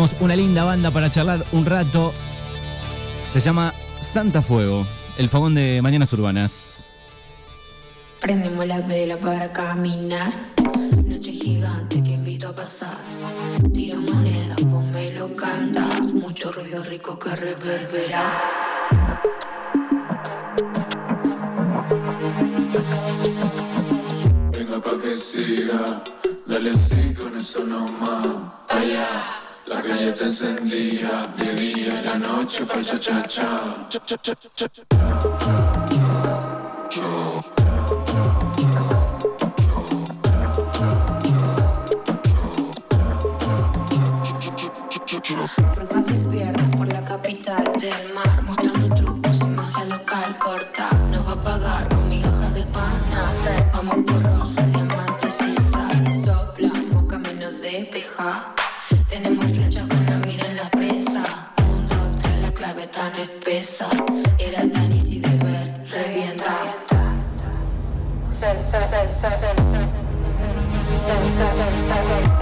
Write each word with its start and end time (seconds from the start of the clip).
tenemos 0.00 0.22
una 0.22 0.34
linda 0.34 0.64
banda 0.64 0.90
para 0.90 1.12
charlar 1.12 1.44
un 1.52 1.66
rato. 1.66 2.14
Se 3.30 3.40
llama 3.40 3.74
Santa 4.00 4.40
Fuego, 4.40 4.86
el 5.18 5.28
fogón 5.28 5.54
de 5.54 5.80
Mañanas 5.82 6.10
Urbanas. 6.14 6.82
Prendemos 8.18 8.66
la 8.66 8.80
vela 8.80 9.18
para 9.20 9.52
caminar. 9.52 10.32
Noche 11.04 11.32
gigante 11.32 12.02
que 12.02 12.12
invito 12.12 12.48
a 12.48 12.54
pasar. 12.54 12.96
Tira 13.74 14.00
moneda, 14.00 14.56
ponme 14.56 15.12
lo 15.12 15.36
canta. 15.36 15.86
Mucho 16.14 16.50
ruido 16.50 16.82
rico 16.82 17.18
que 17.18 17.36
reverbera. 17.36 18.22
Venga 24.50 24.80
pa' 24.80 24.98
que 25.02 25.14
siga, 25.14 26.02
dale 26.46 26.70
así 26.70 27.12
con 27.12 27.36
eso 27.36 27.62
nomás. 27.64 28.26
Allá, 28.70 29.40
la 29.70 29.80
calle 29.80 30.08
está 30.08 30.24
encendida, 30.24 31.32
de 31.38 31.54
día 31.54 32.00
y 32.00 32.04
la 32.04 32.16
noche 32.16 32.64
pa'l 32.66 32.84
cha 32.84 32.98
cha 32.98 33.22
cha. 33.22 33.88
Cha, 33.88 34.00
cha, 34.04 34.16
cha, 34.18 34.66
por 46.76 46.92
la 46.92 47.04
capital 47.04 47.64
del 47.80 48.14
mar. 48.14 48.42
Mostrando 48.44 48.94
trucos 48.96 49.38
y 49.40 49.48
magia 49.48 49.84
local 49.84 50.38
corta. 50.38 50.88
Nos 51.12 51.26
va 51.28 51.32
a 51.32 51.40
pagar 51.40 51.88
con 51.88 52.08
migajas 52.08 52.54
de 52.54 52.64
pan. 52.64 54.19
Espesa. 63.22 63.88
Era 64.38 64.60
tan 64.70 64.92
easy 64.92 65.20
de 65.20 65.28
ver, 65.44 65.84
revienta. 65.88 66.56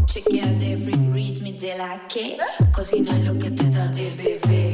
Chequeate 0.05 0.77
free 0.77 1.09
ritmi 1.11 1.53
de 1.53 1.77
la 1.77 2.07
que 2.07 2.37
cocina 2.73 3.13
lo 3.19 3.37
que 3.39 3.49
te 3.51 3.69
da 3.69 3.87
de 3.87 4.11
bebé. 4.11 4.64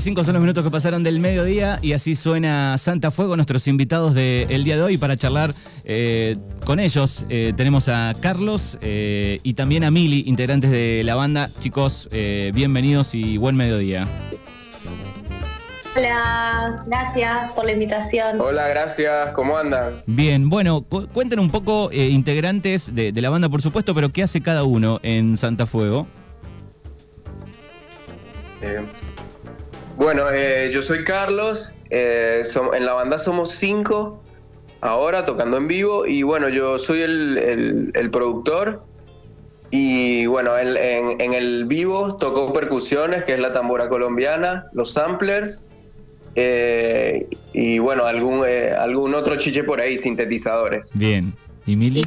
25 0.00 0.24
son 0.24 0.32
los 0.32 0.40
minutos 0.40 0.64
que 0.64 0.70
pasaron 0.70 1.02
del 1.02 1.20
mediodía 1.20 1.78
y 1.82 1.92
así 1.92 2.14
suena 2.14 2.78
Santa 2.78 3.10
Fuego, 3.10 3.36
nuestros 3.36 3.68
invitados 3.68 4.14
del 4.14 4.48
de 4.48 4.58
día 4.64 4.76
de 4.76 4.82
hoy. 4.82 4.96
Para 4.96 5.14
charlar 5.14 5.54
eh, 5.84 6.38
con 6.64 6.80
ellos 6.80 7.26
eh, 7.28 7.52
tenemos 7.54 7.90
a 7.90 8.14
Carlos 8.22 8.78
eh, 8.80 9.40
y 9.42 9.52
también 9.52 9.84
a 9.84 9.90
Mili, 9.90 10.22
integrantes 10.26 10.70
de 10.70 11.02
la 11.04 11.16
banda. 11.16 11.50
Chicos, 11.60 12.08
bienvenidos 12.10 13.14
y 13.14 13.36
buen 13.36 13.56
mediodía. 13.56 14.08
Hola, 15.94 16.82
gracias 16.86 17.52
por 17.52 17.66
la 17.66 17.72
invitación. 17.72 18.40
Hola, 18.40 18.68
gracias, 18.68 19.34
¿cómo 19.34 19.58
andan? 19.58 20.02
Bien, 20.06 20.48
bueno, 20.48 20.80
cuenten 20.80 21.40
un 21.40 21.50
poco, 21.50 21.92
integrantes 21.92 22.94
de, 22.94 23.12
la 23.12 23.28
banda, 23.28 23.50
por 23.50 23.60
supuesto, 23.60 23.94
pero 23.94 24.08
¿qué 24.08 24.22
hace 24.22 24.40
cada 24.40 24.64
uno 24.64 24.98
en 25.02 25.36
Santa 25.36 25.66
Fuego? 25.66 26.06
Bueno, 30.00 30.30
eh, 30.32 30.70
yo 30.72 30.82
soy 30.82 31.04
Carlos, 31.04 31.72
eh, 31.90 32.40
en 32.72 32.86
la 32.86 32.94
banda 32.94 33.18
somos 33.18 33.52
cinco, 33.52 34.22
ahora 34.80 35.24
tocando 35.26 35.58
en 35.58 35.68
vivo, 35.68 36.06
y 36.06 36.22
bueno, 36.22 36.48
yo 36.48 36.78
soy 36.78 37.02
el, 37.02 37.36
el- 37.38 37.90
el 37.94 38.10
productor, 38.10 38.82
y 39.70 40.24
bueno, 40.26 40.56
en, 40.58 40.76
en- 40.76 41.20
en 41.20 41.34
el 41.34 41.66
vivo 41.66 42.16
toco 42.16 42.52
percusiones, 42.52 43.24
que 43.24 43.34
es 43.34 43.38
la 43.40 43.52
tambora 43.52 43.88
colombiana, 43.90 44.64
los 44.72 44.92
samplers, 44.94 45.66
eh, 46.34 47.26
y 47.52 47.78
bueno, 47.78 48.06
algún, 48.06 48.42
eh, 48.46 48.72
algún 48.72 49.14
otro 49.14 49.36
chiche 49.36 49.64
por 49.64 49.80
ahí, 49.82 49.98
sintetizadores. 49.98 50.92
Bien. 50.94 51.34
¿Y 51.66 51.76
Mili? 51.76 52.06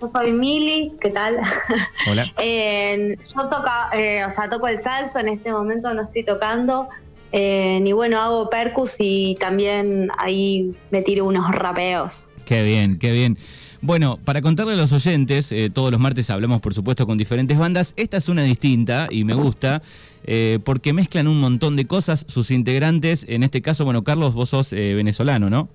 Yo 0.00 0.06
soy 0.06 0.32
Mili, 0.32 0.92
¿qué 1.00 1.10
tal? 1.10 1.38
Hola. 2.10 2.32
Eh, 2.38 3.16
yo 3.34 3.48
toca, 3.48 3.90
eh, 3.92 4.24
o 4.24 4.30
sea, 4.30 4.48
toco 4.48 4.68
el 4.68 4.78
salso, 4.78 5.18
en 5.18 5.28
este 5.28 5.52
momento 5.52 5.92
no 5.94 6.02
estoy 6.02 6.24
tocando. 6.24 6.88
eh, 7.32 7.82
y 7.84 7.92
bueno, 7.92 8.20
hago 8.20 8.50
percus 8.50 8.96
y 8.98 9.36
también 9.38 10.08
ahí 10.18 10.74
me 10.90 11.02
tiro 11.02 11.26
unos 11.26 11.48
rapeos. 11.50 12.34
Qué 12.44 12.62
bien, 12.62 12.98
qué 12.98 13.12
bien. 13.12 13.38
Bueno, 13.82 14.18
para 14.24 14.42
contarle 14.42 14.74
a 14.74 14.76
los 14.76 14.92
oyentes, 14.92 15.52
eh, 15.52 15.70
todos 15.72 15.90
los 15.90 15.98
martes 16.00 16.28
hablamos 16.28 16.60
por 16.60 16.74
supuesto 16.74 17.06
con 17.06 17.16
diferentes 17.16 17.56
bandas. 17.58 17.94
Esta 17.96 18.18
es 18.18 18.28
una 18.28 18.42
distinta 18.42 19.06
y 19.10 19.24
me 19.24 19.32
gusta 19.34 19.80
eh, 20.24 20.58
porque 20.64 20.92
mezclan 20.92 21.28
un 21.28 21.40
montón 21.40 21.76
de 21.76 21.86
cosas 21.86 22.26
sus 22.28 22.50
integrantes. 22.50 23.24
En 23.28 23.42
este 23.42 23.62
caso, 23.62 23.84
bueno, 23.84 24.04
Carlos, 24.04 24.34
vos 24.34 24.50
sos 24.50 24.72
venezolano, 24.72 25.48
¿no? 25.48 25.68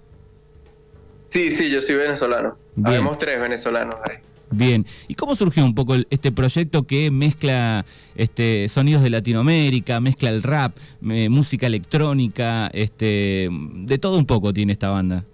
Sí, 1.28 1.52
sí, 1.52 1.70
yo 1.70 1.82
soy 1.82 1.96
venezolano. 1.96 2.58
Bien. 2.76 2.88
Habemos 2.88 3.18
tres 3.18 3.40
venezolanos 3.40 3.96
ahí. 4.10 4.18
Bien. 4.52 4.86
¿Y 5.08 5.16
cómo 5.16 5.36
surgió 5.36 5.66
un 5.66 5.74
poco 5.76 5.96
el- 5.96 6.08
este 6.10 6.32
proyecto 6.32 6.84
que 6.84 7.10
mezcla 7.12 7.86
este, 8.16 8.68
sonidos 8.70 9.02
de 9.04 9.10
Latinoamérica, 9.10 10.00
mezcla 10.00 10.30
el 10.30 10.44
rap, 10.44 10.78
eh, 11.10 11.30
música 11.30 11.66
electrónica, 11.68 12.68
este, 12.74 13.50
de 13.52 13.98
todo 13.98 14.18
un 14.18 14.26
poco 14.26 14.54
tiene 14.54 14.72
esta 14.74 14.90
banda? 14.90 15.26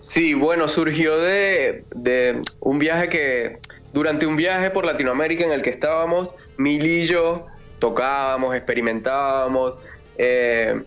Sí, 0.00 0.34
bueno, 0.34 0.68
surgió 0.68 1.18
de, 1.18 1.84
de 1.94 2.40
un 2.60 2.78
viaje 2.78 3.08
que, 3.08 3.58
durante 3.92 4.26
un 4.26 4.36
viaje 4.36 4.70
por 4.70 4.84
Latinoamérica 4.86 5.44
en 5.44 5.52
el 5.52 5.62
que 5.62 5.70
estábamos, 5.70 6.34
Mili 6.56 7.02
y 7.02 7.06
yo 7.06 7.46
tocábamos, 7.78 8.54
experimentábamos, 8.54 9.78
eh, 10.18 10.82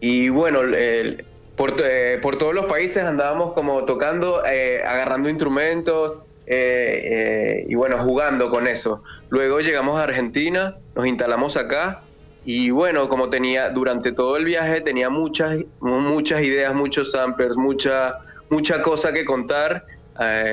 y 0.00 0.28
bueno, 0.28 0.60
el- 0.62 1.24
por, 1.58 1.74
eh, 1.84 2.20
por 2.22 2.38
todos 2.38 2.54
los 2.54 2.66
países 2.66 3.02
andábamos 3.02 3.52
como 3.52 3.84
tocando, 3.84 4.46
eh, 4.46 4.80
agarrando 4.86 5.28
instrumentos, 5.28 6.18
eh, 6.46 7.00
eh, 7.04 7.66
y 7.68 7.74
bueno, 7.74 7.98
jugando 7.98 8.48
con 8.48 8.68
eso. 8.68 9.02
Luego 9.28 9.60
llegamos 9.60 9.98
a 9.98 10.04
Argentina, 10.04 10.76
nos 10.94 11.06
instalamos 11.06 11.56
acá, 11.56 12.00
y 12.44 12.70
bueno, 12.70 13.08
como 13.08 13.28
tenía, 13.28 13.70
durante 13.70 14.12
todo 14.12 14.36
el 14.36 14.44
viaje 14.44 14.80
tenía 14.80 15.10
muchas, 15.10 15.66
muchas 15.80 16.42
ideas, 16.42 16.72
muchos 16.74 17.10
samplers, 17.10 17.56
mucha, 17.56 18.20
mucha 18.48 18.80
cosa 18.80 19.12
que 19.12 19.24
contar. 19.26 19.84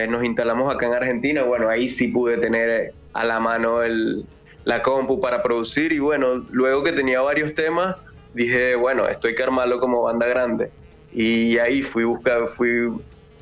Nos 0.10 0.24
instalamos 0.24 0.74
acá 0.74 0.88
en 0.88 0.94
Argentina. 0.94 1.44
Bueno, 1.44 1.69
ahí 1.69 1.88
sí 1.88 2.10
pude 2.10 2.38
tener 2.38 2.94
a 3.13 3.24
la 3.24 3.40
mano 3.40 3.80
la 4.66 4.81
compu 4.81 5.22
para 5.22 5.42
producir. 5.42 5.94
Y 5.94 6.00
bueno, 6.00 6.46
luego 6.52 6.84
que 6.84 6.92
tenía 6.92 7.22
varios 7.22 7.54
temas, 7.54 7.96
dije, 8.34 8.75
bueno, 8.75 9.07
esto 9.07 9.28
hay 9.28 9.36
que 9.36 9.44
armarlo 9.44 9.80
como 9.80 10.04
banda 10.04 10.28
grande. 10.28 10.72
Y 11.16 11.58
ahí 11.60 11.82
fui 11.82 12.04
buscar, 12.04 12.48
fui, 12.48 12.90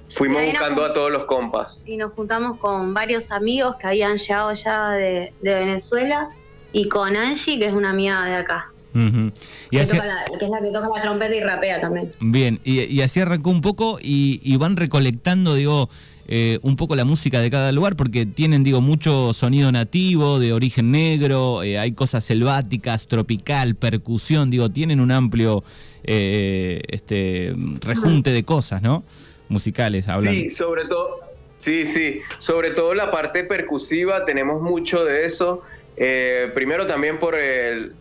fuimos 0.10 0.42
nos 0.44 0.52
buscando 0.52 0.86
a 0.86 0.94
todos 0.94 1.12
los 1.12 1.26
compas. 1.26 1.84
Y 1.88 1.98
nos 1.98 2.14
juntamos 2.14 2.60
con 2.60 2.94
varios 2.94 3.32
amigos 3.32 3.76
que 3.78 3.88
habían 3.88 4.18
llegado 4.18 4.54
ya 4.54 4.92
de, 4.92 5.34
de 5.42 5.54
Venezuela 5.56 6.30
y 6.72 6.88
con 6.88 7.16
Angie, 7.16 7.58
que 7.58 7.66
es 7.68 7.74
una 7.74 7.90
amiga 7.90 8.24
de 8.26 8.36
acá. 8.36 8.70
Y 8.96 9.32
que, 9.72 9.82
así- 9.82 9.98
toca 9.98 10.06
la- 10.06 10.24
que 10.38 10.46
es 10.46 10.52
la 10.52 10.62
que 10.62 10.72
toca 10.72 10.88
la 10.96 11.02
trompeta 11.02 11.34
y 11.36 11.40
rapea 11.40 11.82
también. 11.82 12.12
Bien, 12.20 12.60
y, 12.64 12.82
y 12.84 13.02
así 13.02 13.20
arrancó 13.22 13.50
un 13.50 13.62
poco 13.62 13.98
y, 14.00 14.40
y 14.44 14.56
van 14.58 14.78
recolectando, 14.78 15.56
digo, 15.56 15.90
eh, 16.28 16.60
un 16.62 16.78
poco 16.78 16.96
la 16.96 17.06
música 17.06 17.42
de 17.42 17.52
cada 17.52 17.72
lugar, 17.72 17.96
porque 17.96 18.26
tienen, 18.26 18.64
digo, 18.64 18.82
mucho 18.82 19.34
sonido 19.34 19.72
nativo, 19.72 20.40
de 20.40 20.54
origen 20.54 20.92
negro, 20.92 21.64
eh, 21.64 21.78
hay 21.78 21.92
cosas 21.92 22.24
selváticas, 22.24 23.08
tropical, 23.08 23.76
percusión, 23.76 24.50
digo, 24.50 24.70
tienen 24.70 25.00
un 25.00 25.12
amplio 25.12 25.64
eh, 26.04 26.82
este 26.88 27.54
rejunte 27.82 28.32
de 28.32 28.44
cosas, 28.44 28.82
¿no? 28.82 29.04
Musicales, 29.50 30.08
hablando. 30.08 30.40
Sí, 30.40 30.50
sobre 30.50 30.86
todo, 30.86 31.20
sí, 31.56 31.86
sí, 31.86 32.20
sobre 32.40 32.72
todo 32.72 32.94
la 32.94 33.12
parte 33.12 33.44
percusiva, 33.44 34.26
tenemos 34.26 34.62
mucho 34.62 35.04
de 35.04 35.26
eso. 35.26 35.62
Eh, 35.96 36.52
primero 36.56 36.88
también 36.88 37.20
por 37.20 37.36
el, 37.36 37.94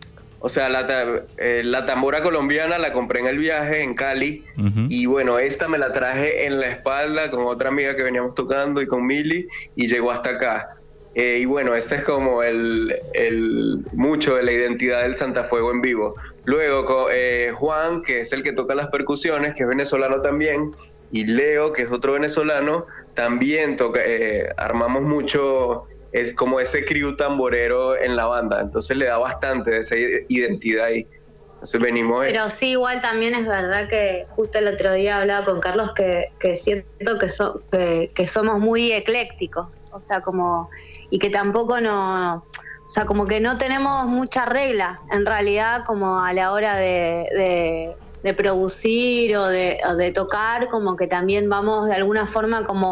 o 0.45 0.49
sea, 0.49 0.67
la, 0.67 1.23
eh, 1.37 1.61
la 1.63 1.85
tambora 1.85 2.21
colombiana 2.21 2.77
la 2.77 2.91
compré 2.91 3.21
en 3.21 3.27
el 3.27 3.37
viaje 3.37 3.81
en 3.81 3.93
Cali. 3.93 4.43
Y 4.89 5.05
bueno, 5.05 5.39
esta 5.39 5.69
me 5.69 5.77
la 5.77 5.93
traje 5.93 6.45
en 6.45 6.59
la 6.59 6.67
espalda 6.67 7.31
con 7.31 7.45
otra 7.45 7.69
amiga 7.69 7.95
que 7.95 8.03
veníamos 8.03 8.35
tocando 8.35 8.81
y 8.81 8.85
con 8.85 9.05
Mili 9.05 9.47
y 9.77 9.87
llegó 9.87 10.11
hasta 10.11 10.31
acá. 10.31 10.67
Eh, 11.15 11.37
y 11.39 11.45
bueno, 11.45 11.75
ese 11.75 11.95
es 11.95 12.03
como 12.03 12.43
el, 12.43 12.93
el 13.13 13.85
mucho 13.93 14.35
de 14.35 14.43
la 14.43 14.51
identidad 14.51 15.03
del 15.03 15.15
Santa 15.15 15.45
Fuego 15.45 15.71
en 15.71 15.79
vivo. 15.79 16.13
Luego 16.43 17.07
eh, 17.09 17.53
Juan, 17.55 18.01
que 18.01 18.19
es 18.19 18.33
el 18.33 18.43
que 18.43 18.51
toca 18.51 18.75
las 18.75 18.87
percusiones, 18.87 19.55
que 19.55 19.63
es 19.63 19.69
venezolano 19.69 20.19
también, 20.19 20.73
y 21.09 21.23
Leo, 21.23 21.71
que 21.71 21.83
es 21.83 21.91
otro 21.91 22.13
venezolano, 22.13 22.85
también 23.13 23.77
toca, 23.77 24.01
eh, 24.03 24.49
armamos 24.57 25.03
mucho, 25.03 25.85
es 26.13 26.33
como 26.33 26.59
ese 26.59 26.85
crew 26.85 27.15
tamborero 27.17 27.99
en 27.99 28.15
la 28.15 28.25
banda, 28.27 28.61
entonces 28.61 28.95
le 28.95 29.05
da 29.07 29.17
bastante 29.17 29.71
de 29.71 29.77
esa 29.79 29.95
identidad 30.29 30.85
ahí. 30.85 31.07
Entonces 31.55 31.81
venimos... 31.81 32.25
Pero 32.25 32.49
sí, 32.49 32.69
igual 32.71 33.01
también 33.01 33.33
es 33.35 33.47
verdad 33.47 33.87
que 33.89 34.25
justo 34.29 34.59
el 34.59 34.67
otro 34.67 34.93
día 34.93 35.19
hablaba 35.19 35.45
con 35.45 35.59
Carlos 35.59 35.91
que, 35.95 36.25
que 36.39 36.55
siento 36.55 37.17
que, 37.19 37.29
so- 37.29 37.65
que, 37.71 38.11
que 38.13 38.27
somos 38.27 38.59
muy 38.59 38.91
eclécticos, 38.91 39.87
o 39.91 39.99
sea, 39.99 40.21
como, 40.21 40.69
y 41.09 41.19
que 41.19 41.29
tampoco 41.29 41.81
no, 41.81 42.35
o 42.35 42.45
sea, 42.85 43.05
como 43.05 43.25
que 43.25 43.39
no 43.39 43.57
tenemos 43.57 44.05
mucha 44.05 44.45
regla, 44.45 44.99
en 45.11 45.25
realidad, 45.25 45.83
como 45.87 46.19
a 46.19 46.31
la 46.33 46.51
hora 46.51 46.75
de, 46.75 47.27
de- 47.35 47.97
de 48.23 48.33
producir 48.33 49.35
o 49.35 49.47
de, 49.47 49.79
o 49.85 49.95
de 49.95 50.11
tocar, 50.11 50.69
como 50.69 50.95
que 50.95 51.07
también 51.07 51.49
vamos 51.49 51.89
de 51.89 51.95
alguna 51.95 52.25
forma 52.27 52.63
como 52.65 52.91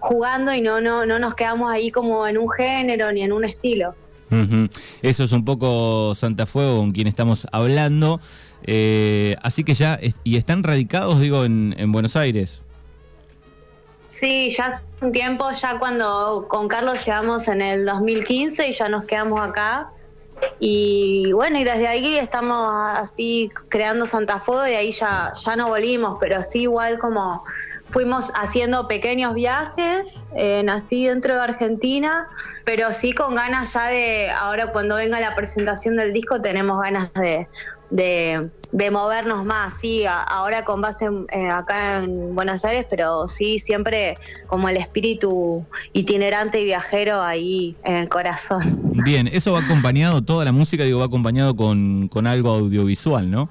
jugando 0.00 0.52
y 0.52 0.60
no, 0.60 0.80
no, 0.80 1.06
no 1.06 1.18
nos 1.18 1.34
quedamos 1.34 1.70
ahí 1.70 1.90
como 1.90 2.26
en 2.26 2.38
un 2.38 2.50
género 2.50 3.12
ni 3.12 3.22
en 3.22 3.32
un 3.32 3.44
estilo. 3.44 3.94
Eso 5.02 5.24
es 5.24 5.32
un 5.32 5.44
poco 5.44 6.14
Santa 6.14 6.46
Fuego 6.46 6.78
con 6.78 6.92
quien 6.92 7.06
estamos 7.06 7.46
hablando. 7.52 8.20
Eh, 8.62 9.36
así 9.42 9.64
que 9.64 9.74
ya, 9.74 9.98
y 10.22 10.36
están 10.36 10.62
radicados, 10.62 11.20
digo, 11.20 11.44
en, 11.44 11.74
en 11.78 11.90
Buenos 11.90 12.14
Aires. 12.16 12.62
Sí, 14.08 14.50
ya 14.50 14.66
hace 14.66 14.84
un 15.00 15.12
tiempo, 15.12 15.50
ya 15.52 15.78
cuando 15.78 16.46
con 16.48 16.68
Carlos 16.68 17.04
llegamos 17.04 17.48
en 17.48 17.62
el 17.62 17.86
2015 17.86 18.68
y 18.68 18.72
ya 18.72 18.88
nos 18.88 19.04
quedamos 19.04 19.40
acá. 19.40 19.88
Y 20.58 21.32
bueno, 21.32 21.58
y 21.58 21.64
desde 21.64 21.86
ahí 21.86 22.16
estamos 22.18 22.70
así 22.96 23.50
creando 23.68 24.06
Santa 24.06 24.40
Fuego 24.40 24.66
y 24.66 24.74
ahí 24.74 24.92
ya, 24.92 25.32
ya 25.36 25.56
no 25.56 25.68
volvimos, 25.68 26.18
pero 26.20 26.42
sí 26.42 26.62
igual 26.62 26.98
como 26.98 27.44
fuimos 27.90 28.32
haciendo 28.34 28.88
pequeños 28.88 29.34
viajes, 29.34 30.26
eh, 30.36 30.62
nací 30.64 31.06
dentro 31.06 31.34
de 31.34 31.40
Argentina, 31.40 32.28
pero 32.64 32.92
sí 32.92 33.12
con 33.12 33.34
ganas 33.34 33.74
ya 33.74 33.88
de, 33.88 34.30
ahora 34.30 34.72
cuando 34.72 34.96
venga 34.96 35.20
la 35.20 35.34
presentación 35.34 35.96
del 35.96 36.12
disco 36.12 36.40
tenemos 36.40 36.80
ganas 36.80 37.12
de, 37.14 37.48
de, 37.90 38.48
de 38.72 38.90
movernos 38.90 39.44
más, 39.44 39.74
sí, 39.80 40.04
ahora 40.06 40.64
con 40.64 40.80
base 40.80 41.06
eh, 41.32 41.48
acá 41.48 42.02
en 42.02 42.34
Buenos 42.34 42.64
Aires, 42.64 42.86
pero 42.88 43.28
sí 43.28 43.58
siempre 43.58 44.16
como 44.46 44.68
el 44.68 44.76
espíritu 44.76 45.66
itinerante 45.92 46.60
y 46.60 46.64
viajero 46.64 47.20
ahí 47.20 47.76
en 47.84 47.96
el 47.96 48.08
corazón. 48.08 48.80
Bien, 49.04 49.28
eso 49.28 49.52
va 49.52 49.60
acompañado, 49.60 50.22
toda 50.22 50.44
la 50.44 50.52
música, 50.52 50.84
digo, 50.84 51.00
va 51.00 51.06
acompañado 51.06 51.56
con, 51.56 52.08
con 52.08 52.26
algo 52.26 52.50
audiovisual, 52.50 53.30
¿no? 53.30 53.48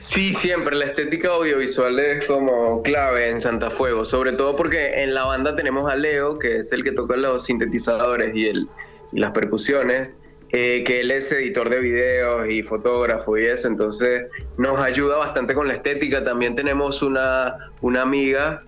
Sí, 0.00 0.32
siempre 0.32 0.74
la 0.78 0.86
estética 0.86 1.28
audiovisual 1.28 2.00
es 2.00 2.24
como 2.24 2.82
clave 2.82 3.28
en 3.28 3.38
Santa 3.38 3.70
Fuego, 3.70 4.06
sobre 4.06 4.32
todo 4.32 4.56
porque 4.56 5.02
en 5.02 5.12
la 5.12 5.24
banda 5.24 5.54
tenemos 5.54 5.92
a 5.92 5.94
Leo, 5.94 6.38
que 6.38 6.56
es 6.56 6.72
el 6.72 6.82
que 6.84 6.92
toca 6.92 7.18
los 7.18 7.44
sintetizadores 7.44 8.34
y, 8.34 8.46
el, 8.46 8.66
las 9.12 9.32
percusiones, 9.32 10.16
eh, 10.52 10.84
que 10.84 11.02
él 11.02 11.10
es 11.10 11.30
editor 11.30 11.68
de 11.68 11.80
videos 11.80 12.48
y 12.48 12.62
fotógrafo 12.62 13.36
y 13.36 13.44
eso, 13.44 13.68
entonces 13.68 14.28
nos 14.56 14.80
ayuda 14.80 15.18
bastante 15.18 15.52
con 15.52 15.68
la 15.68 15.74
estética. 15.74 16.24
También 16.24 16.56
tenemos 16.56 17.02
una, 17.02 17.56
una 17.82 18.00
amiga 18.00 18.64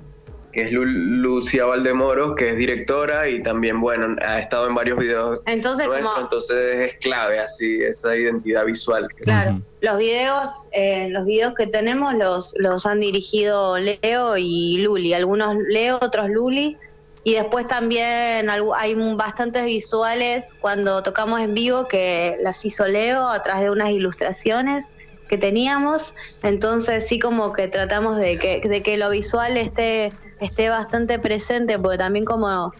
que 0.52 0.62
es 0.62 0.72
Lu- 0.72 0.84
Lucia 0.84 1.64
Valdemoro, 1.64 2.34
que 2.34 2.50
es 2.50 2.56
directora 2.56 3.28
y 3.28 3.42
también, 3.42 3.80
bueno, 3.80 4.16
ha 4.24 4.38
estado 4.38 4.68
en 4.68 4.74
varios 4.74 4.98
videos 4.98 5.40
Entonces, 5.46 5.86
nuestros, 5.86 6.12
como, 6.12 6.22
entonces 6.24 6.74
es 6.90 6.94
clave 7.00 7.38
así 7.38 7.80
esa 7.82 8.14
identidad 8.16 8.64
visual. 8.64 9.08
claro, 9.22 9.60
los 9.80 9.98
videos, 9.98 10.48
eh, 10.72 11.08
los 11.10 11.24
videos 11.24 11.54
que 11.54 11.66
tenemos 11.66 12.14
los, 12.14 12.54
los 12.58 12.84
han 12.86 13.00
dirigido 13.00 13.78
Leo 13.78 14.36
y 14.36 14.78
Luli, 14.78 15.14
algunos 15.14 15.56
Leo, 15.68 15.98
otros 16.00 16.28
Luli. 16.28 16.76
Y 17.24 17.34
después 17.34 17.68
también 17.68 18.50
hay 18.50 18.94
bastantes 19.14 19.64
visuales 19.64 20.54
cuando 20.60 21.04
tocamos 21.04 21.40
en 21.40 21.54
vivo 21.54 21.86
que 21.86 22.36
las 22.42 22.64
hizo 22.64 22.86
Leo 22.88 23.28
a 23.28 23.40
través 23.42 23.62
de 23.62 23.70
unas 23.70 23.90
ilustraciones 23.90 24.92
que 25.28 25.38
teníamos. 25.38 26.14
Entonces 26.42 27.06
sí 27.08 27.20
como 27.20 27.52
que 27.52 27.68
tratamos 27.68 28.18
de 28.18 28.38
que, 28.38 28.60
de 28.68 28.82
que 28.82 28.96
lo 28.96 29.10
visual 29.10 29.56
esté, 29.56 30.12
esté 30.44 30.68
bastante 30.68 31.18
presente, 31.18 31.78
porque 31.78 31.98
también 31.98 32.24
como, 32.24 32.72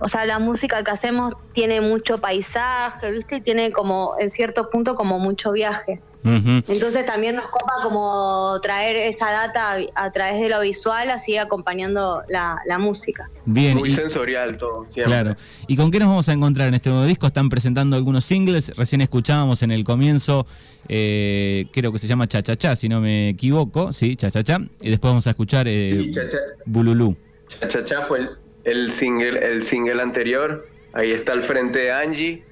o 0.00 0.08
sea, 0.08 0.24
la 0.26 0.38
música 0.38 0.82
que 0.82 0.90
hacemos 0.90 1.34
tiene 1.52 1.80
mucho 1.80 2.20
paisaje, 2.20 3.12
¿viste? 3.12 3.36
Y 3.36 3.40
tiene 3.40 3.70
como, 3.72 4.14
en 4.18 4.30
cierto 4.30 4.70
punto, 4.70 4.94
como 4.94 5.18
mucho 5.18 5.52
viaje. 5.52 6.02
Entonces 6.24 7.04
también 7.04 7.36
nos 7.36 7.46
copa 7.48 7.72
como 7.82 8.58
traer 8.62 8.96
esa 8.96 9.30
data 9.30 9.76
a 9.94 10.10
través 10.10 10.40
de 10.40 10.48
lo 10.48 10.60
visual, 10.60 11.10
así 11.10 11.36
acompañando 11.36 12.22
la, 12.28 12.58
la 12.66 12.78
música. 12.78 13.28
Bien, 13.44 13.76
Muy 13.76 13.90
y- 13.90 13.92
sensorial 13.92 14.56
todo, 14.56 14.86
siempre. 14.88 15.12
claro. 15.12 15.36
¿Y 15.68 15.76
con 15.76 15.90
qué 15.90 15.98
nos 15.98 16.08
vamos 16.08 16.28
a 16.28 16.32
encontrar 16.32 16.68
en 16.68 16.74
este 16.74 16.88
nuevo 16.88 17.04
disco? 17.04 17.26
Están 17.26 17.48
presentando 17.50 17.96
algunos 17.96 18.24
singles, 18.24 18.72
recién 18.76 19.02
escuchábamos 19.02 19.62
en 19.62 19.70
el 19.70 19.84
comienzo, 19.84 20.46
eh, 20.88 21.66
creo 21.72 21.92
que 21.92 21.98
se 21.98 22.06
llama 22.06 22.26
Cha 22.26 22.42
Cha 22.42 22.56
Cha, 22.56 22.74
si 22.76 22.88
no 22.88 23.00
me 23.02 23.28
equivoco, 23.30 23.92
sí, 23.92 24.16
Cha 24.16 24.30
Cha 24.30 24.42
Cha, 24.42 24.58
y 24.80 24.90
después 24.90 25.10
vamos 25.10 25.26
a 25.26 25.30
escuchar 25.30 25.68
eh, 25.68 25.88
Sí, 25.90 26.10
Cha 26.10 26.26
Cha, 26.26 26.38
Bululú. 26.64 27.16
Cha 27.48 27.68
Cha 27.68 27.84
Cha 27.84 28.00
fue 28.02 28.20
el, 28.20 28.30
el 28.64 28.90
single, 28.92 29.38
el 29.46 29.62
single 29.62 30.00
anterior. 30.00 30.66
Ahí 30.94 31.10
está 31.12 31.32
al 31.32 31.42
frente 31.42 31.90
Angie, 31.92 32.44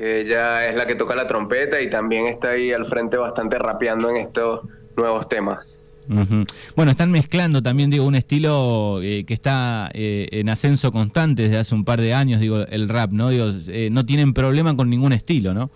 que 0.00 0.22
ella 0.22 0.66
es 0.66 0.74
la 0.74 0.86
que 0.86 0.94
toca 0.94 1.14
la 1.14 1.26
trompeta 1.26 1.78
y 1.78 1.90
también 1.90 2.26
está 2.26 2.52
ahí 2.52 2.72
al 2.72 2.86
frente 2.86 3.18
bastante 3.18 3.58
rapeando 3.58 4.08
en 4.08 4.16
estos 4.16 4.62
nuevos 4.96 5.28
temas. 5.28 5.78
Bueno, 6.74 6.90
están 6.90 7.10
mezclando 7.10 7.62
también, 7.62 7.90
digo, 7.90 8.06
un 8.06 8.14
estilo 8.14 9.00
eh, 9.02 9.24
que 9.26 9.34
está 9.34 9.90
eh, 9.92 10.26
en 10.32 10.48
ascenso 10.48 10.90
constante 10.90 11.42
desde 11.42 11.58
hace 11.58 11.74
un 11.74 11.84
par 11.84 12.00
de 12.00 12.14
años, 12.14 12.40
digo, 12.40 12.64
el 12.70 12.88
rap, 12.88 13.12
¿no? 13.12 13.28
Digo, 13.28 13.50
eh, 13.68 13.90
no 13.92 14.06
tienen 14.06 14.32
problema 14.32 14.74
con 14.74 14.88
ningún 14.88 15.12
estilo, 15.12 15.52
¿no? 15.52 15.70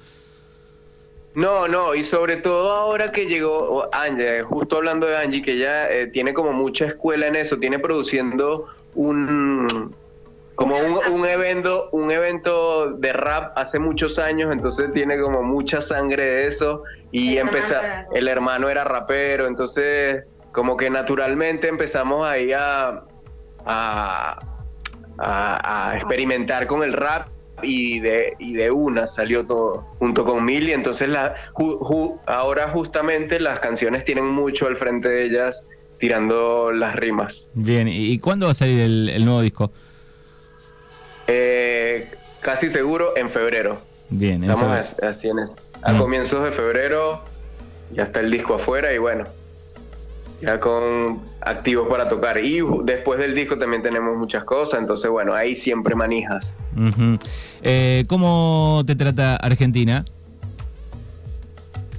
No, 1.35 1.69
no, 1.69 1.95
y 1.95 2.03
sobre 2.03 2.37
todo 2.37 2.73
ahora 2.73 3.13
que 3.13 3.27
llegó 3.27 3.91
Angie, 3.93 4.43
justo 4.43 4.79
hablando 4.79 5.07
de 5.07 5.19
Angie, 5.19 5.43
que 5.43 5.53
ella 5.53 6.11
tiene 6.13 6.33
como 6.33 6.55
mucha 6.55 6.87
escuela 6.87 7.27
en 7.27 7.37
eso, 7.37 7.59
tiene 7.59 7.79
produciendo 7.79 8.69
un 8.95 9.95
como 10.55 10.77
un, 10.79 10.99
un 11.13 11.27
evento, 11.27 11.89
un 11.93 12.11
evento 12.11 12.93
de 12.93 13.13
rap 13.13 13.57
hace 13.59 13.79
muchos 13.79 14.19
años, 14.19 14.53
entonces 14.53 14.93
tiene 14.93 15.19
como 15.21 15.43
mucha 15.43 15.81
sangre 15.81 16.25
de 16.29 16.47
eso 16.47 16.83
y 17.11 17.33
El 17.33 17.39
hermano 17.39 17.51
empezar, 17.57 17.85
era- 17.85 18.07
el 18.15 18.29
hermano 18.29 18.69
era 18.69 18.85
rapero, 18.85 19.47
entonces 19.47 20.25
como 20.53 20.77
que 20.77 20.89
naturalmente 20.91 21.67
empezamos 21.69 22.29
ahí 22.29 22.53
a, 22.53 23.03
a, 23.67 24.39
a- 25.19 25.91
a 25.91 25.97
experimentar 25.97 26.67
con 26.67 26.83
el 26.83 26.93
rap 26.93 27.29
y 27.63 28.01
de, 28.01 28.35
y 28.39 28.55
de 28.55 28.71
una 28.71 29.07
salió 29.07 29.45
todo 29.47 29.87
junto 29.99 30.25
con 30.25 30.45
Milly, 30.45 30.73
entonces 30.73 31.09
la, 31.09 31.35
ju- 31.55 31.79
ju- 31.79 32.21
ahora 32.27 32.69
justamente 32.69 33.39
las 33.41 33.61
canciones 33.61 34.05
tienen 34.05 34.27
mucho 34.27 34.67
al 34.67 34.77
frente 34.77 35.09
de 35.09 35.25
ellas 35.25 35.65
tirando 35.99 36.73
las 36.73 36.97
rimas. 36.97 37.51
Bien, 37.55 37.89
¿y 37.89 38.13
y 38.13 38.19
cuándo 38.19 38.47
va 38.47 38.53
a 38.53 38.55
salir 38.55 38.81
el, 38.81 39.09
el 39.09 39.25
nuevo 39.25 39.41
disco? 39.41 39.71
Eh, 41.27 42.11
casi 42.41 42.69
seguro 42.71 43.17
en 43.17 43.29
febrero. 43.31 43.79
Bien, 44.11 44.43
en 44.45 44.51
Estamos 44.51 44.87
febrero. 44.87 45.09
así 45.11 45.29
en 45.29 45.39
es- 45.39 45.57
a 45.83 45.93
Mm. 45.93 45.99
comienzos 45.99 46.45
de 46.45 46.51
febrero 46.53 47.23
ya 47.93 48.05
está 48.05 48.21
el 48.21 48.31
disco 48.31 48.55
afuera 48.55 48.93
y 48.93 48.99
bueno, 48.99 49.25
ya 50.41 50.59
con 50.61 51.21
activos 51.41 51.89
para 51.89 52.09
tocar. 52.09 52.43
Y 52.45 52.61
después 52.85 53.19
del 53.19 53.35
disco 53.35 53.57
también 53.59 53.83
tenemos 53.83 54.17
muchas 54.17 54.45
cosas, 54.45 54.81
entonces 54.81 55.11
bueno, 55.11 55.35
ahí 55.35 55.55
siempre 55.57 55.95
manijas. 55.95 56.57
Eh, 57.63 58.05
¿Cómo 58.09 58.83
te 58.87 58.95
trata 58.97 59.37
Argentina? 59.37 60.05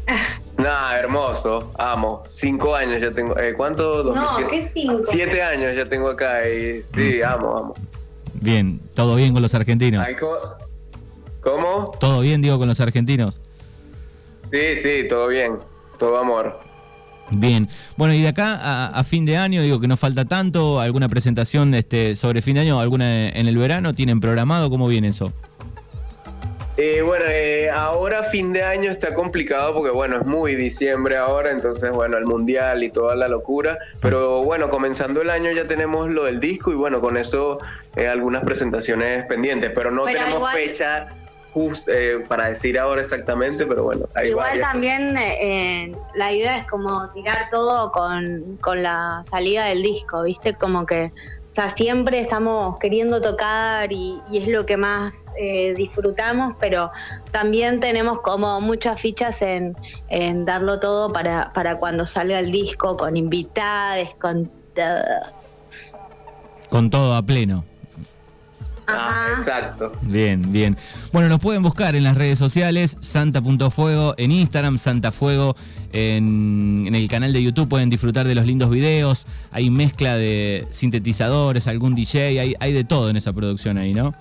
Nada, 0.58 0.98
hermoso, 1.00 1.74
amo. 1.78 2.24
Cinco 2.26 2.76
años 2.76 3.02
ya 3.02 3.12
tengo. 3.12 3.38
Eh, 3.38 3.54
¿Cuánto? 3.56 4.04
No, 4.04 4.14
2007. 4.14 4.50
¿qué 4.50 4.62
cinco? 4.62 5.00
Siete 5.04 5.44
años 5.44 5.76
ya 5.76 5.88
tengo 5.90 6.10
acá 6.10 6.48
y 6.48 6.82
sí, 6.84 7.22
amo, 7.22 7.58
amo. 7.58 7.76
Bien, 8.46 8.80
todo 8.94 9.16
bien 9.16 9.34
con 9.34 9.42
los 9.42 9.56
argentinos. 9.56 10.08
¿Cómo? 11.42 11.92
Todo 12.00 12.22
bien, 12.22 12.44
digo, 12.44 12.60
con 12.60 12.68
los 12.68 12.80
argentinos. 12.80 13.42
Sí, 14.52 14.76
sí, 14.76 15.08
todo 15.10 15.28
bien. 15.30 15.58
Todo 15.98 16.20
amor. 16.20 16.60
Bien. 17.32 17.68
Bueno, 17.98 18.14
y 18.14 18.22
de 18.22 18.28
acá 18.28 18.54
a, 18.62 18.88
a 18.88 19.04
fin 19.04 19.26
de 19.26 19.36
año, 19.36 19.64
digo 19.64 19.80
que 19.80 19.88
no 19.88 19.98
falta 19.98 20.26
tanto, 20.26 20.80
alguna 20.80 21.10
presentación 21.10 21.74
este, 21.74 22.16
sobre 22.16 22.44
fin 22.44 22.54
de 22.54 22.62
año, 22.62 22.80
alguna 22.80 23.30
en 23.30 23.48
el 23.48 23.58
verano, 23.58 23.96
¿tienen 23.96 24.20
programado? 24.20 24.70
¿Cómo 24.70 24.88
viene 24.88 25.08
eso? 25.08 25.34
Eh, 26.78 27.02
bueno, 27.02 27.24
eh, 27.30 27.70
ahora 27.70 28.22
fin 28.24 28.52
de 28.52 28.62
año 28.62 28.92
está 28.92 29.14
complicado 29.14 29.74
porque 29.74 29.92
bueno, 29.92 30.18
es 30.18 30.26
muy 30.26 30.56
diciembre 30.56 31.16
ahora, 31.16 31.52
entonces 31.52 31.90
bueno, 31.92 32.18
el 32.18 32.26
mundial 32.26 32.84
y 32.84 32.90
toda 32.92 33.16
la 33.16 33.30
locura, 33.30 33.78
pero 34.02 34.44
bueno, 34.44 34.68
comenzando 34.70 35.22
el 35.22 35.30
año 35.30 35.52
ya 35.52 35.66
tenemos 35.68 36.10
lo 36.10 36.26
del 36.26 36.42
disco 36.42 36.72
y 36.72 36.76
bueno, 36.76 37.00
con 37.00 37.16
eso 37.16 37.60
eh, 37.96 38.08
algunas 38.10 38.44
presentaciones 38.44 39.24
pendientes, 39.26 39.72
pero 39.74 39.90
no 39.90 40.04
Pero 40.04 40.18
tenemos 40.20 40.40
igual- 40.40 40.54
fecha 40.54 41.08
just, 41.54 41.88
eh, 41.88 42.26
para 42.28 42.50
decir 42.50 42.78
ahora 42.78 43.00
exactamente, 43.00 43.66
pero 43.66 43.84
bueno, 43.84 44.10
hay 44.14 44.32
Igual 44.32 44.50
varias. 44.50 44.72
también 44.72 45.16
eh, 45.18 45.38
eh, 45.86 45.92
la 46.16 46.34
idea 46.34 46.58
es 46.58 46.68
como 46.68 47.10
tirar 47.14 47.48
todo 47.52 47.90
con, 47.94 48.58
con 48.60 48.84
la 48.84 49.22
salida 49.30 49.68
del 49.68 49.82
disco, 49.82 50.24
¿viste? 50.24 50.56
Como 50.56 50.86
que, 50.86 51.14
sea, 51.56 51.74
siempre 51.76 52.20
estamos 52.20 52.78
queriendo 52.80 53.22
tocar 53.22 53.92
y, 53.92 54.20
es 54.34 54.48
lo 54.48 54.66
que 54.66 54.76
más 54.76 55.14
eh, 55.38 55.74
disfrutamos, 55.76 56.56
pero 56.60 56.92
también 57.32 57.80
tenemos 57.80 58.20
como 58.20 58.60
muchas 58.60 59.00
fichas 59.00 59.42
en, 59.42 59.76
darlo 60.46 60.80
todo 60.80 61.14
para, 61.14 61.50
para 61.54 61.78
cuando 61.78 62.06
salga 62.06 62.40
el 62.40 62.52
disco, 62.52 62.98
con 62.98 63.16
invitados, 63.16 64.10
con. 64.20 64.52
Con 66.70 66.90
todo 66.90 67.16
a 67.16 67.22
pleno. 67.22 67.64
Ah, 68.88 69.32
Ajá. 69.32 69.32
exacto. 69.40 69.92
Bien, 70.04 70.52
bien. 70.52 70.78
Bueno, 71.12 71.28
nos 71.30 71.40
pueden 71.40 71.64
buscar 71.64 71.96
en 71.96 72.04
las 72.04 72.16
redes 72.16 72.38
sociales, 72.38 72.98
santa.fuego 73.00 74.14
en 74.18 74.32
Instagram, 74.32 74.78
santafuego 74.78 75.56
en, 75.92 76.86
en 76.88 76.94
el 76.96 77.08
canal 77.10 77.34
de 77.34 77.42
YouTube, 77.42 77.68
pueden 77.70 77.90
disfrutar 77.90 78.28
de 78.28 78.36
los 78.36 78.46
lindos 78.46 78.70
videos, 78.70 79.26
hay 79.52 79.70
mezcla 79.70 80.16
de 80.18 80.68
sintetizadores, 80.72 81.68
algún 81.68 81.96
DJ, 81.96 82.40
hay, 82.40 82.56
hay 82.60 82.74
de 82.74 82.84
todo 82.84 83.10
en 83.10 83.18
esa 83.18 83.34
producción 83.34 83.78
ahí, 83.78 83.94
¿no? 83.94 84.14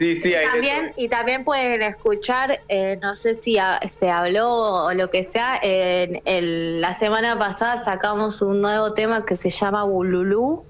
Sí, 0.00 0.16
sí, 0.16 0.34
hay 0.34 0.46
de 0.46 0.50
También, 0.50 0.92
y 0.96 1.08
también 1.08 1.44
pueden 1.44 1.80
escuchar, 1.82 2.60
eh, 2.68 2.98
no 3.00 3.14
sé 3.14 3.36
si 3.36 3.56
se 3.88 4.10
habló 4.10 4.50
o 4.86 4.94
lo 4.94 5.10
que 5.10 5.22
sea, 5.22 5.60
en 5.62 6.20
el- 6.24 6.80
la 6.80 6.94
semana 6.94 7.38
pasada 7.38 7.76
sacamos 7.84 8.42
un 8.42 8.60
nuevo 8.62 8.94
tema 8.94 9.24
que 9.24 9.36
se 9.36 9.50
llama 9.50 9.84
Bululú 9.84 10.64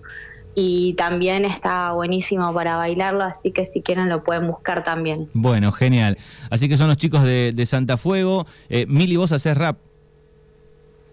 y 0.55 0.95
también 0.95 1.45
está 1.45 1.93
buenísimo 1.93 2.53
para 2.53 2.77
bailarlo, 2.77 3.25
así 3.25 3.53
que 3.53 3.65
si 3.67 3.81
quieren 3.83 4.09
lo 4.09 4.23
pueden 4.23 4.47
buscar 4.47 4.85
también. 4.85 5.29
Bueno, 5.33 5.73
genial. 5.73 6.17
Así 6.51 6.69
que 6.69 6.77
son 6.77 6.89
los 6.89 6.97
chicos 6.99 7.23
de, 7.25 7.53
de 7.55 7.67
Santa 7.67 7.97
Fuego. 7.97 8.47
Eh, 8.69 8.85
Mili, 8.89 9.17
vos 9.17 9.33
haces 9.33 9.57
rap. 9.57 9.79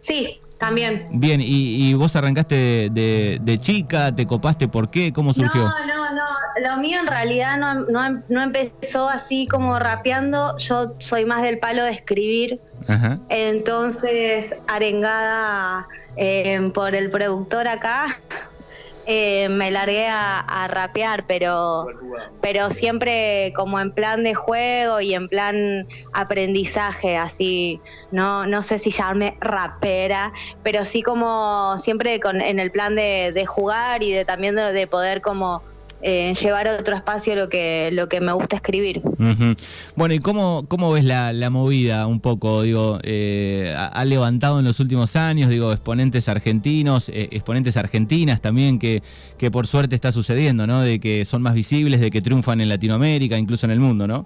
Sí, 0.01 0.39
también. 0.57 1.07
Bien, 1.13 1.39
y, 1.41 1.89
y 1.89 1.93
vos 1.93 2.15
arrancaste 2.15 2.55
de, 2.55 2.89
de- 2.91 3.39
de 3.41 3.57
chica, 3.59 4.13
te 4.13 4.25
copaste, 4.27 4.67
¿por 4.67 4.89
qué? 4.89 5.13
¿Cómo 5.13 5.33
surgió? 5.33 5.61
No, 5.61 5.85
no, 5.87 6.13
no. 6.13 6.23
Lo 6.69 6.75
mío 6.81 6.99
en 6.99 7.07
realidad 7.07 7.57
no, 7.57 7.73
no, 7.85 8.21
no 8.27 8.41
empezó 8.41 9.07
así 9.07 9.47
como 9.47 9.79
rapeando. 9.79 10.57
Yo 10.57 10.93
soy 10.99 11.23
más 11.25 11.41
del 11.41 11.59
palo 11.59 11.83
de 11.83 11.91
escribir. 11.91 12.59
Ajá. 12.87 13.19
Entonces, 13.29 14.53
arengada 14.67 15.85
eh, 16.17 16.69
por 16.73 16.95
el 16.95 17.09
productor 17.09 17.67
acá, 17.69 18.19
eh, 19.11 19.49
me 19.49 19.71
largué 19.71 20.07
a, 20.07 20.67
rapear, 20.67 21.25
pero, 21.25 21.87
pero 22.41 22.69
siempre 22.69 23.51
como 23.55 23.79
en 23.79 23.91
plan 23.91 24.23
de 24.23 24.35
juego 24.35 25.01
y 25.01 25.15
en 25.15 25.27
plan 25.27 25.87
aprendizaje, 26.13 27.17
así, 27.17 27.81
no, 28.11 28.45
no 28.45 28.61
sé 28.61 28.77
si 28.77 28.91
llamarme 28.91 29.35
rapera, 29.41 30.31
pero 30.61 30.85
sí 30.85 31.01
como 31.01 31.79
siempre 31.79 32.19
con, 32.19 32.39
en 32.39 32.59
el 32.59 32.69
plan 32.69 32.95
de, 32.95 33.31
de 33.33 33.47
jugar 33.47 34.03
y 34.03 34.11
de 34.11 34.25
también 34.25 34.55
de 34.55 34.85
poder 34.85 35.21
como 35.21 35.63
eh, 36.01 36.33
llevar 36.33 36.67
a 36.67 36.77
otro 36.77 36.95
espacio 36.95 37.35
lo 37.35 37.49
que, 37.49 37.89
lo 37.91 38.07
que 38.07 38.21
me 38.21 38.31
gusta 38.33 38.55
escribir. 38.55 39.01
Bueno, 39.95 40.13
¿y 40.13 40.19
cómo, 40.19 40.65
cómo 40.67 40.91
ves 40.91 41.03
la, 41.03 41.33
la 41.33 41.49
movida 41.49 42.07
un 42.07 42.19
poco? 42.21 42.61
Digo, 42.61 42.99
eh, 43.03 43.73
ha, 43.77 43.87
ha 43.87 44.05
levantado 44.05 44.59
en 44.59 44.65
los 44.65 44.79
últimos 44.79 45.15
años, 45.15 45.49
digo, 45.49 45.71
exponentes 45.71 46.29
argentinos, 46.29 47.09
eh, 47.09 47.29
exponentes 47.31 47.75
argentinas 47.77 48.41
también, 48.41 48.79
que, 48.79 49.03
que 49.37 49.51
por 49.51 49.67
suerte 49.67 49.95
está 49.95 50.11
sucediendo, 50.11 50.65
¿no? 50.67 50.81
De 50.81 50.99
que 50.99 51.25
son 51.25 51.41
más 51.41 51.53
visibles, 51.53 51.99
de 51.99 52.11
que 52.11 52.21
triunfan 52.21 52.61
en 52.61 52.69
Latinoamérica, 52.69 53.37
incluso 53.37 53.65
en 53.65 53.71
el 53.71 53.79
mundo, 53.79 54.07
¿no? 54.07 54.25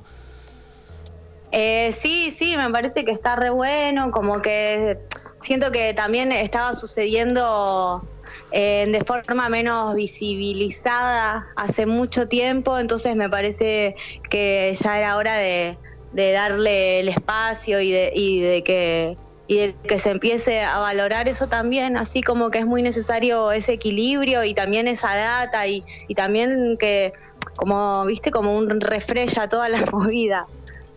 Eh, 1.52 1.92
sí, 1.92 2.34
sí, 2.36 2.58
me 2.58 2.70
parece 2.72 3.06
que 3.06 3.12
está 3.12 3.36
re 3.36 3.52
bueno, 3.52 4.10
como 4.10 4.42
que 4.42 4.98
siento 5.40 5.72
que 5.72 5.94
también 5.94 6.32
estaba 6.32 6.74
sucediendo 6.74 8.08
eh, 8.56 8.86
de 8.88 9.04
forma 9.04 9.50
menos 9.50 9.96
visibilizada 9.96 11.48
hace 11.56 11.88
mucho 11.88 12.28
tiempo, 12.28 12.78
entonces 12.78 13.16
me 13.16 13.28
parece 13.28 13.96
que 14.30 14.78
ya 14.80 15.00
era 15.00 15.18
hora 15.18 15.36
de, 15.38 15.76
de 16.14 16.32
darle 16.34 17.00
el 17.00 17.10
espacio 17.10 17.82
y 17.82 17.92
de, 17.92 18.12
y 18.14 18.42
de 18.42 18.64
que 18.64 19.18
y 19.48 19.58
de 19.58 19.76
que 19.88 19.98
se 20.00 20.12
empiece 20.12 20.62
a 20.62 20.78
valorar 20.78 21.28
eso 21.28 21.48
también, 21.48 21.98
así 21.98 22.22
como 22.22 22.50
que 22.52 22.60
es 22.60 22.66
muy 22.66 22.84
necesario 22.84 23.52
ese 23.52 23.74
equilibrio 23.74 24.44
y 24.44 24.54
también 24.54 24.88
esa 24.88 25.16
data 25.16 25.68
y, 25.68 25.84
y 26.08 26.14
también 26.14 26.78
que 26.80 27.12
como 27.56 28.06
viste 28.06 28.30
como 28.30 28.56
un 28.56 28.80
refresh 28.80 29.40
a 29.40 29.50
toda 29.50 29.68
la 29.68 29.84
movida. 29.92 30.46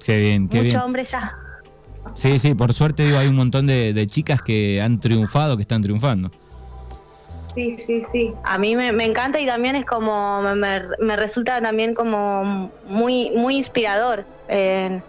Qué 0.05 0.21
bien, 0.21 0.49
qué 0.49 0.59
Mucho 0.59 0.69
bien. 0.69 0.81
hombre 0.81 1.05
ya. 1.05 1.33
Sí, 2.15 2.39
sí, 2.39 2.55
por 2.55 2.75
suerte 2.75 3.05
digo, 3.05 3.17
hay 3.19 3.29
un 3.29 3.35
montón 3.35 3.67
de, 3.67 3.95
de 3.95 4.07
chicas 4.07 4.43
que 4.43 4.81
han 4.81 5.01
triunfado, 5.01 5.57
que 5.57 5.63
están 5.63 5.81
triunfando. 5.83 6.31
Sí, 7.57 7.79
sí, 7.79 8.03
sí. 8.13 8.33
A 8.45 8.59
mí 8.59 8.77
me, 8.77 8.91
encanta 9.05 9.41
y 9.41 9.47
también 9.47 9.77
es 9.77 9.87
como, 9.87 10.43
me, 10.43 11.17
resulta 11.17 11.63
también 11.63 11.95
como 11.95 12.71
muy, 12.87 13.31
muy 13.31 13.57
inspirador 13.57 14.27
en 14.47 15.03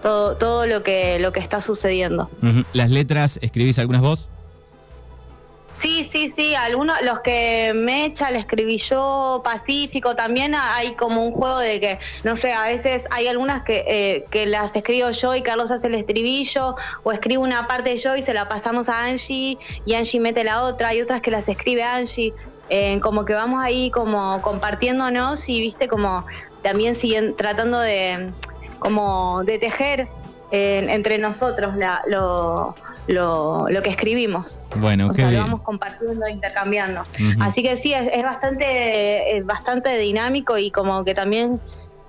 todo, 0.00 0.36
todo 0.38 0.66
lo 0.66 0.82
que, 0.82 1.18
lo 1.18 1.32
que 1.32 1.40
está 1.40 1.60
sucediendo. 1.60 2.30
¿Las 2.72 2.90
letras 2.90 3.38
escribís 3.42 3.78
algunas 3.78 4.00
vos? 4.00 4.30
Sí, 5.72 6.04
sí, 6.04 6.28
sí, 6.28 6.54
algunos, 6.54 7.00
los 7.02 7.20
que 7.20 7.72
me 7.74 8.04
echa, 8.04 8.30
le 8.30 8.38
escribí 8.40 8.76
yo, 8.76 9.40
Pacífico, 9.42 10.14
también 10.14 10.54
hay 10.54 10.94
como 10.96 11.24
un 11.24 11.32
juego 11.32 11.58
de 11.60 11.80
que, 11.80 11.98
no 12.24 12.36
sé, 12.36 12.52
a 12.52 12.64
veces 12.64 13.06
hay 13.10 13.26
algunas 13.26 13.62
que, 13.62 13.82
eh, 13.88 14.24
que 14.30 14.44
las 14.44 14.76
escribo 14.76 15.10
yo 15.10 15.34
y 15.34 15.42
Carlos 15.42 15.70
hace 15.70 15.86
el 15.86 15.94
estribillo, 15.94 16.74
o 17.04 17.12
escribo 17.12 17.42
una 17.42 17.66
parte 17.66 17.96
yo 17.96 18.14
y 18.16 18.20
se 18.22 18.34
la 18.34 18.48
pasamos 18.48 18.90
a 18.90 19.04
Angie 19.06 19.58
y 19.86 19.94
Angie 19.94 20.20
mete 20.20 20.44
la 20.44 20.62
otra, 20.62 20.88
hay 20.88 21.00
otras 21.00 21.22
que 21.22 21.30
las 21.30 21.48
escribe 21.48 21.82
Angie, 21.82 22.34
eh, 22.68 23.00
como 23.00 23.24
que 23.24 23.32
vamos 23.32 23.62
ahí 23.64 23.90
como 23.90 24.42
compartiéndonos 24.42 25.48
y 25.48 25.58
viste 25.60 25.88
como 25.88 26.26
también 26.62 26.94
siguen 26.94 27.34
tratando 27.34 27.80
de 27.80 28.34
como 28.78 29.42
de 29.44 29.58
tejer 29.58 30.08
eh, 30.50 30.84
entre 30.90 31.16
nosotros 31.16 31.76
la- 31.76 32.02
lo, 32.08 32.76
lo, 33.08 33.66
lo 33.68 33.82
que 33.82 33.90
escribimos. 33.90 34.60
Bueno, 34.76 35.06
O 35.06 35.08
qué 35.10 35.14
sea, 35.16 35.24
lo 35.26 35.30
bien. 35.30 35.42
vamos 35.44 35.62
compartiendo, 35.62 36.28
intercambiando. 36.28 37.02
Así 37.40 37.62
que 37.62 37.76
sí, 37.76 37.92
es, 37.92 38.08
es 38.12 38.22
bastante, 38.22 39.36
es 39.36 39.44
bastante 39.44 39.96
dinámico 39.98 40.56
y 40.58 40.70
como 40.70 41.04
que 41.04 41.14
también, 41.14 41.60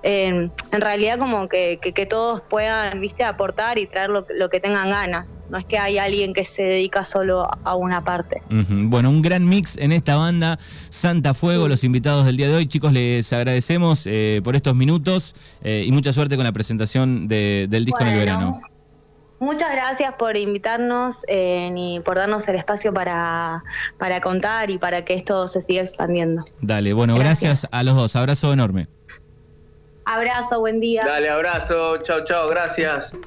eh, 0.04 0.50
en 0.70 0.80
realidad 0.80 1.18
como 1.18 1.48
que, 1.48 1.78
que, 1.82 1.92
que 1.92 2.04
todos 2.06 2.42
puedan, 2.42 3.00
viste, 3.00 3.24
aportar 3.24 3.78
y 3.78 3.86
traer 3.86 4.10
lo, 4.10 4.26
lo 4.36 4.50
que 4.50 4.60
tengan 4.60 4.90
ganas. 4.90 5.40
No 5.50 5.58
es 5.58 5.64
que 5.64 5.78
hay 5.78 5.98
alguien 5.98 6.32
que 6.34 6.44
se 6.44 6.62
dedica 6.62 7.04
solo 7.04 7.48
a 7.64 7.74
una 7.74 8.02
parte. 8.02 8.42
Bueno, 8.50 9.08
un 9.10 9.22
gran 9.22 9.48
mix 9.48 9.76
en 9.78 9.92
esta 9.92 10.16
banda, 10.16 10.58
Santa 10.90 11.34
Fuego, 11.34 11.68
los 11.68 11.82
invitados 11.84 12.26
del 12.26 12.36
día 12.36 12.48
de 12.48 12.54
hoy. 12.54 12.66
Chicos, 12.66 12.92
les 12.92 13.32
agradecemos 13.32 14.02
eh, 14.04 14.42
por 14.44 14.54
estos 14.56 14.74
minutos 14.76 15.34
eh, 15.62 15.84
y 15.86 15.90
mucha 15.90 16.12
suerte 16.12 16.36
con 16.36 16.44
la 16.44 16.52
presentación 16.52 17.26
de- 17.26 17.66
del 17.68 17.84
disco 17.84 18.02
en 18.02 18.08
el 18.08 18.18
verano. 18.18 18.60
Muchas 19.44 19.72
gracias 19.72 20.14
por 20.14 20.38
invitarnos 20.38 21.22
eh, 21.28 21.70
y 21.76 22.00
por 22.00 22.16
darnos 22.16 22.48
el 22.48 22.56
espacio 22.56 22.94
para, 22.94 23.62
para 23.98 24.22
contar 24.22 24.70
y 24.70 24.78
para 24.78 25.04
que 25.04 25.12
esto 25.12 25.48
se 25.48 25.60
siga 25.60 25.82
expandiendo. 25.82 26.46
Dale, 26.62 26.94
bueno, 26.94 27.14
gracias. 27.16 27.60
Gracias. 27.60 27.68
a 27.70 27.82
los 27.82 27.94
dos. 27.94 28.16
Abrazo 28.16 28.54
enorme. 28.54 28.88
Abrazo, 30.06 30.60
buen 30.60 30.80
día. 30.80 31.02
Dale, 31.04 31.28
abrazo, 31.28 31.98
chao, 31.98 32.24
chao, 32.24 32.48
gracias. 32.48 33.20